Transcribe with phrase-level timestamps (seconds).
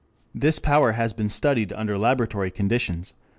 [0.33, 3.13] This power has been studied under laboratory conditions.